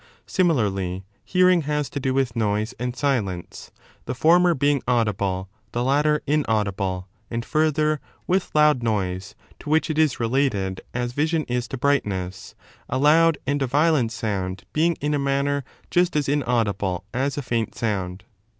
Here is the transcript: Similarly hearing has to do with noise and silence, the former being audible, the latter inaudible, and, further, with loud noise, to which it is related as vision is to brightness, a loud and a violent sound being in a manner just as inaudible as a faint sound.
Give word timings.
Similarly 0.25 1.05
hearing 1.23 1.61
has 1.61 1.87
to 1.91 1.99
do 1.99 2.11
with 2.11 2.35
noise 2.35 2.73
and 2.79 2.95
silence, 2.95 3.69
the 4.05 4.15
former 4.15 4.55
being 4.55 4.81
audible, 4.87 5.47
the 5.73 5.83
latter 5.83 6.23
inaudible, 6.25 7.07
and, 7.29 7.45
further, 7.45 8.01
with 8.25 8.49
loud 8.55 8.81
noise, 8.81 9.35
to 9.59 9.69
which 9.69 9.91
it 9.91 9.99
is 9.99 10.19
related 10.19 10.81
as 10.91 11.11
vision 11.13 11.43
is 11.43 11.67
to 11.67 11.77
brightness, 11.77 12.55
a 12.89 12.97
loud 12.97 13.37
and 13.45 13.61
a 13.61 13.67
violent 13.67 14.11
sound 14.11 14.63
being 14.73 14.97
in 15.01 15.13
a 15.13 15.19
manner 15.19 15.63
just 15.91 16.15
as 16.15 16.27
inaudible 16.27 17.05
as 17.13 17.37
a 17.37 17.43
faint 17.43 17.75
sound. 17.75 18.23